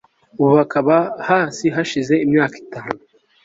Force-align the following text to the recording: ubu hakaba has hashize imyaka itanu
ubu 0.41 0.53
hakaba 0.59 0.95
has 1.27 1.57
hashize 1.75 2.13
imyaka 2.25 2.55
itanu 2.63 2.99